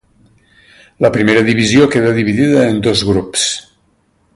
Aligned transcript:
La 1.05 1.11
primera 1.17 1.43
divisió 1.51 1.85
queda 1.97 2.17
dividida 2.17 2.67
en 2.71 2.83
dos 2.89 3.05
grups. 3.13 3.49